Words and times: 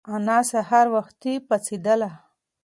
انا 0.15 0.37
سهار 0.51 0.87
وختي 0.95 1.33
پاڅېدله. 1.47 2.09